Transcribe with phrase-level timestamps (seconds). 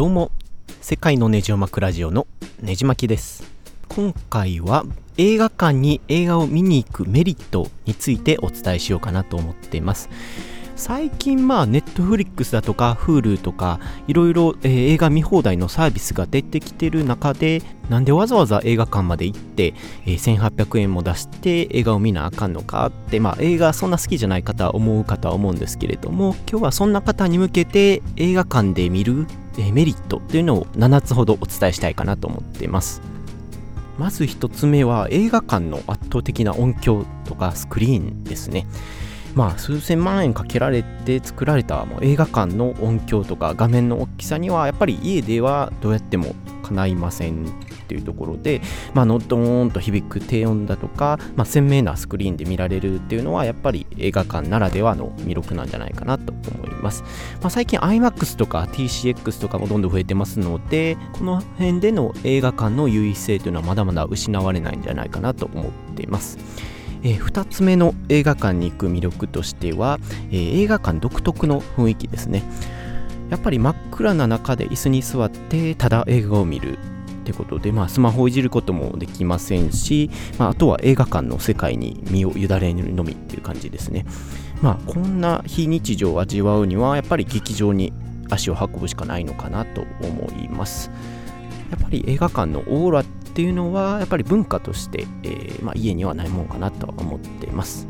[0.00, 0.30] どうも。
[0.80, 2.26] 世界のネジを巻くラジオの
[2.62, 3.44] ネジ巻きです。
[3.86, 4.86] 今回は
[5.18, 10.08] 映画館に映画を見に行くメリットについてお伝えしようかなと思っています。
[10.80, 17.60] 最近まあネットフリックスだとか Hulu とかいろいろ映画見放題のサービスが出てきてる中で
[17.90, 19.74] なんでわざわざ映画館まで行って、
[20.06, 29.26] えー、1800円も出して映画を見なあかんのかってまあ映画そんな好きじゃない方は思うかとは思うんですけれども今日はそんな方に向けて映画館で見る、
[29.74, 33.02] メリットというのを7つほどお伝えしたいかなと思っています。
[33.98, 38.66] まず1つ目は映画館の圧倒的な音響とかスクリーンですね。
[39.34, 46.34] まあ数千万円かけられて作られたもう映画館の音響とか画面の大きさにはやっぱり家ではどうやっても
[46.70, 47.48] かないませんっ
[47.88, 48.62] ていうところで、
[48.94, 57.02] まあのドーンと響く低音だとか、まあ、鮮明なスクリーンで見られるっていうのはやっぱり映画館ならではの魅力なんじゃないかなと思います。
[57.40, 66.38] まあ、最近 IMAX とか TCX とかもどんどん増えてますので、この辺での映画館の優位性というのはまだまだ失われないんじゃないかなと思っています。
[67.02, 69.98] えー、2つ目の映画館に行く魅力としては、
[70.30, 72.42] えー、映画館独特の雰囲気ですね
[73.30, 76.78] やっぱり真っ暗な中で椅子に座ってただ映画を見る
[77.20, 84.04] ってことで、まあ、スマホをいじることもできませんし、まあ、あとは映画館の世界に身を委ねるのみっていう感じですね。
[84.62, 87.92] まあ、こんな非日常を味わうには、やっぱり劇場に
[88.30, 90.90] 足を運ぶしかないのかなと思います。
[91.70, 97.86] やっぱり映画館のオーラっっていうのはやっぱり文化として、えー、まあ、家にはないもんかなと思っています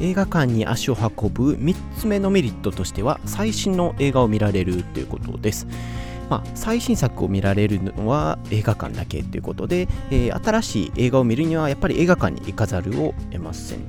[0.00, 5.66] 映画館に足を運ぶ3つ目のメリットとしては最新の映画を見られるということです
[6.30, 13.80] まあ、最新作を見られるのは映画館だけということで、えー、新しい映画を見るにはやっぱり映画館に行かざるを得ません。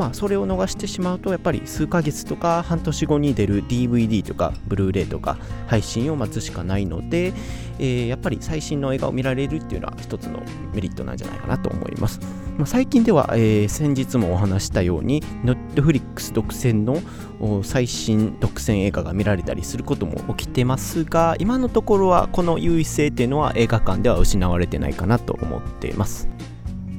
[0.00, 7.34] まあ、それを逃してしまうと、やっぱり数ヶ月とか半年後に出る DVD とか、ブルーレイとか、配信を待つしかないので、
[7.78, 12.18] えー、やっぱり最新の映画を見られるっていうのは一つのメリットなんじゃないかなと思います。
[12.56, 26.26] まあ、最近では、えー、先日もお話したように、Netflix 独占の最新独占映画が見られたりすることも起きてますが、今のところはこの優位性っていうのは映画館では失われてないかなと思っています。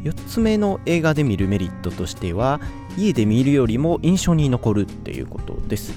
[0.03, 2.59] 4つ目の映画で見るメリットとしては
[2.97, 5.93] 家で見るよりも印象に残るっていうことです。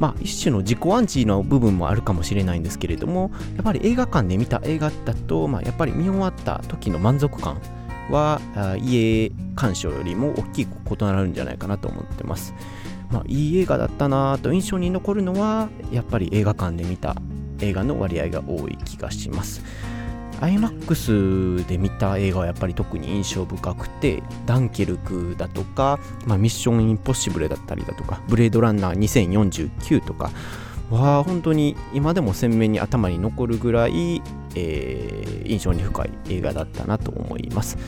[0.00, 7.60] まあ、一種の自己暗示の部分もあるかもしれないんですけれどもやっぱり映画館で見た映画だと、まあ、やっぱり見終わった時の満足感
[8.10, 8.40] は
[8.82, 12.54] 家鑑賞よりも大きく異なるんじゃないかなと思ってます。
[13.10, 17.14] まあ、いい映画だったなと印象に残るのはやっぱり映画館で見た
[17.60, 19.62] 映画の割合が多い気がします。
[20.40, 30.30] IMAX で見た映画はやっぱり特に印象深くてダンケルクだとか、まあ、ミッションインポッシブルだったりだとかブレードランナー2049とか
[30.90, 34.22] は本当に今でも鮮明に頭に残るぐらい、
[34.54, 37.78] えー、印象に深い映画だったなと思います。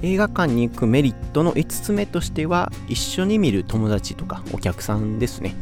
[0.00, 5.56] 映画館に行くメリットの5つ目としては一緒に見る友達とかお客さんですね。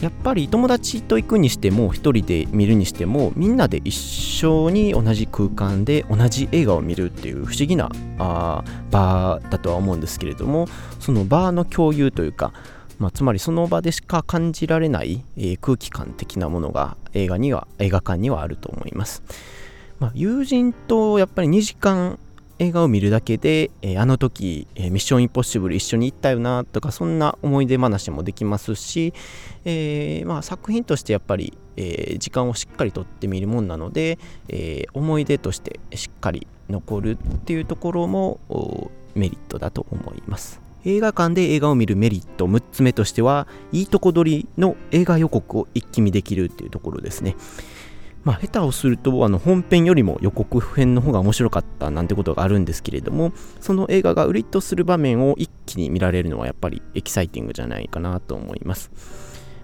[0.00, 10.66] やっぱり友達と行くにしても一人で見るにしてもみんなで一緒に同じ空間で同じ映画を見るっていう不思議なあ場だとは思うんですけれども
[11.00, 12.52] その場の共有というか、
[12.98, 19.22] まあ、つまりその場でしか感じられない、えー、空気感的なものが映画には映画館にはあると思います。
[20.00, 22.18] まあ、友人とやっぱり2時間
[22.58, 29.12] 映画を見るだけで、えー、あの時、えー、ミッションインポッシブル一緒に行ったよなとかそんな思い出話もできますし、
[29.64, 38.38] えー、まあ、作品としてやっぱり、え時間をしっかりとってみるもんなので、え思い出としてしっかり残るっていうところも
[39.16, 40.60] メリットだと思います。
[40.84, 47.36] 映画館で映画を見るメリット6つ目としてはいいとこ取りの映画予告を一気見できるっていうところですね。
[48.24, 58.90] まあ、下手をするとあの本編よりも予告編の方が面白かったなんてことがあるんですけれどもその映画が売りとする場面を一気に見られるのはやっぱりエキサイティングじゃないかなと思います。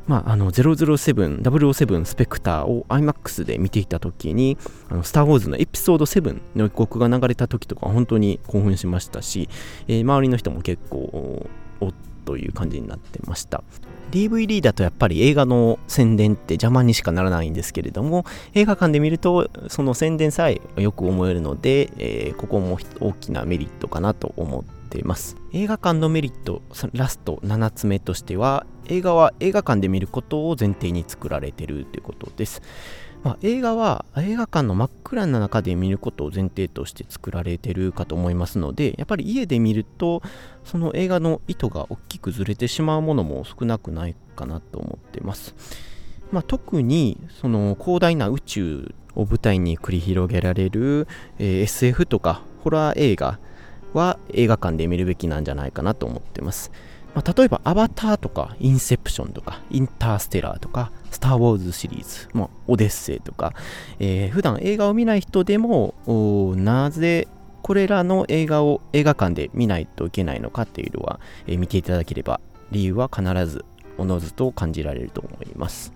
[0.07, 4.59] まあ、あの007、007スペクターを IMAX で見ていた時に、
[4.89, 9.49] あのスター・ウォーズのエピソード7の予告が流れた時とか本当に興奮しましたし、
[9.87, 11.47] えー、周りの人も結構、
[11.81, 13.63] おっという感じになってました。
[14.11, 18.25] DVD だとやっぱり映画の宣伝って邪魔にしかならないんですけれども
[18.55, 25.37] 映画館で見るとその宣伝さえよく思えるので、えー、ここも大きなメリットかなと思っています。
[25.53, 26.63] 映画館のメリット
[26.93, 32.63] ラスト7つ目としては映画は映画館で見ることを前提に作られているということです。
[33.23, 40.23] まあ、映画は映画館の真っ暗な中で見ることを前提として作られてるかと思いますのでやっぱり家で見ると
[40.65, 45.55] その映画の意図が大きくずれてしまうものも少なくないかなと思ってます
[46.33, 51.09] まあ、特にその広大な宇宙を舞台に繰り広げられる、
[51.39, 53.39] えー、SF とかホラー映画
[53.93, 56.71] は映画館で見るべきなんじゃないかなと思ってます。
[57.15, 63.53] まあ、例えば、アバターとか、インセプションとか、インターステラーとか、スター・ウォーズシリーズ、まあ、オデッセイとか、
[63.99, 65.95] えー、普段映画を見ない人でも、
[66.57, 67.27] なぜ
[67.63, 72.41] これらの映画を映画館で見ないといけないのかっていうのは、えー、見ていただければ、
[72.71, 73.65] 理由は必ず
[73.99, 75.93] おのずと感じられると思います。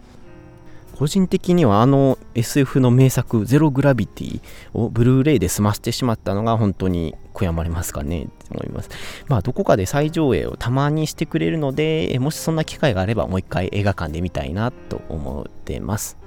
[0.96, 4.41] 個人的にはあの SF の名作ゼログラビティ
[4.75, 8.91] をブルーレイで済ませてしまったのが本当に悔やまれますかねって思います。
[9.26, 16.24] まあどこかで再上映をたまにしてくれるので、もしそんな機会があればもう一回映画館で見たいなと思ってます。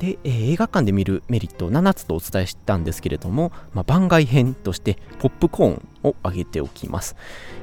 [0.00, 7.14] で、えー、映画館で見るメリットを7つとお伝えしたんですけれども、まあ、番外編としてポップコーンを挙げておきます。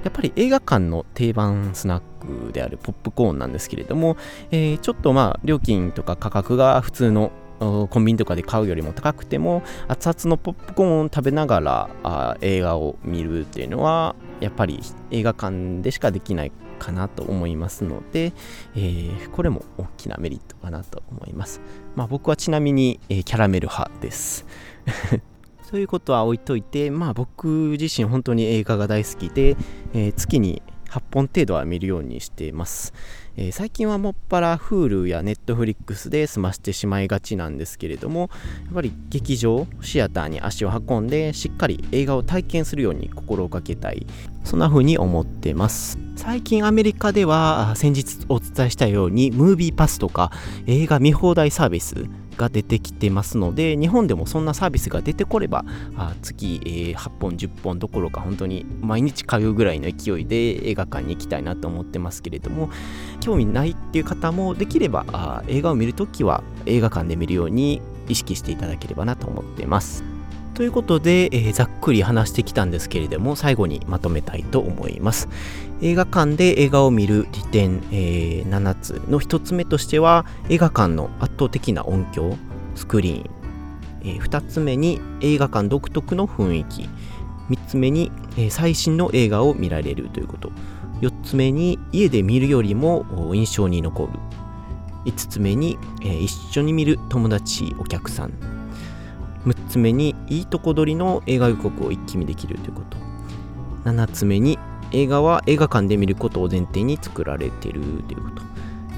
[0.03, 2.01] やっぱり映画館の定番スナッ
[2.45, 4.15] クであるポップコーンなんですけれども、
[4.51, 14.79] えー、ちょっとまあ料金とか価格が普通のコンビニとかで買うよりも高くても熱々のポップコーンを食べながらあ映画を見るっていうのはやっぱり
[15.09, 18.33] 映画館でしかできないかなと思いますので、
[18.75, 21.62] えー、これも大きなメリットかなと思います。
[21.95, 24.45] まあ、僕はちなみに、えー、キャラメル派です。
[25.69, 27.47] そういうことは置いといて、まあ僕
[27.79, 29.57] 自身本当に映画が大好きで、
[29.94, 32.93] えー、月に8本程度は見るようにしています。
[33.35, 38.31] えー、最近はもっぱら Hulu や Netflix で済ましてしまいがちなんですけれども、
[38.65, 44.07] やっぱり劇場、シアターに足を運んで、しっかり映画を体験するように心がけたい。
[44.43, 45.99] そんな風に思ってます。
[46.15, 50.31] 最近アメリカでは、先日お伝えしたように、ムービーパスとか
[50.65, 52.05] 映画見放題サービス、
[52.37, 55.65] が出てきてますので日本でもそんなサービスが出てこれば
[55.97, 62.69] あ月、えー、8本10本どころか本当に毎日通うぐらいの勢いで映画館に行きたいなと思ってますけれども
[63.19, 70.16] 興味ないっていう方もできればあ映画を見るときは映画館で見るように意識していただければなと思ってます。
[70.57, 75.30] ということで、えー、ざっくり話してきたんですけれども、最後にまとめたいと思います。
[75.83, 82.36] 映画館で映画を見る利点、えー、7つの1つ目としては、映画館の圧倒的な音響、
[82.74, 83.30] スクリーン。
[84.01, 86.89] えー、2つ目に映画館独特の雰囲気。
[87.51, 90.50] 3つ目に、え、最新の映画を見られるということ。
[91.01, 93.06] 4つ目に家で見るよりも
[93.36, 94.13] 印象に残る。
[95.06, 98.56] 5つ目に、え、一緒に見る友達、お客さん。
[99.47, 102.97] 6つ目にいいとこ取りの映画予告を一気見できるということ。
[103.85, 104.59] 7つ目に
[104.91, 108.44] 映画は映画館で見ることを前提に作られてるということ。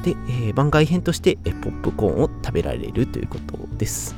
[0.04, 4.16] で、えー、番外編としてポップコーンを食べられるということです。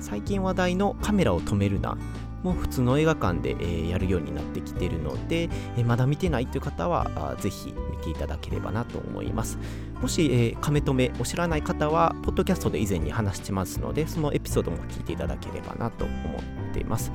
[0.00, 1.96] 最近話題のカメラを止めるな。
[2.44, 9.58] も普通の映画館で、えー、やるようになってきているので、えー、まだ見てないという方はぜひ見ていただければなと思います。
[10.00, 17.10] もし、えー、亀止めを知らない方はポッドキャストで以前に話してますのでそのエピソードも聞いていただければなと思っています。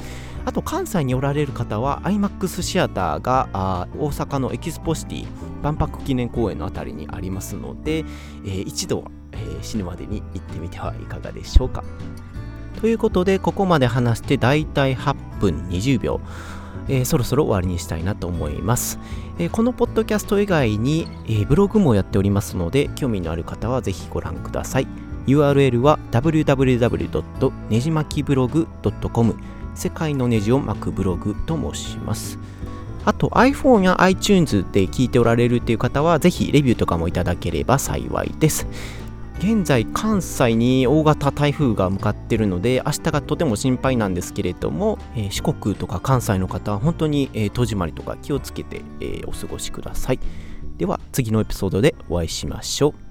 [0.46, 5.28] あと関西におられる方は IMAX シアターがあ大阪のエキスポシティ
[5.62, 11.84] 万博記念公園のあたりにありますので、えー、一度は、えー、死ぬまでに行ってみてはいかがでしょうか。
[12.80, 16.22] ということで、ここまで話してだいたい8分20秒。
[16.90, 19.00] えー、そろそろ終わりにしたいなと思います。
[19.38, 24.88] えー、このポッドキャスト以外に、えー、ブログもやっておりますので、興味のある方はぜひご覧ください。
[25.28, 27.52] URL は www.
[27.70, 28.68] ねじまきブログ
[29.14, 29.36] .com
[29.76, 32.40] 世界のネジを巻くブログと申します。
[33.06, 38.68] あと iPhone や iTunes で聞いておられるという方はぜひレビューとかもいただければ幸いです。
[39.40, 50.20] 現在関西に大型台風が向かっているので明日がとても心配なんですけれども、えー、四国とか関西の方は本当に、えー、戸締まりとか気をつけて、えー、お過ごしください。
[50.78, 53.09] では次のエピソードでお会いしましょう。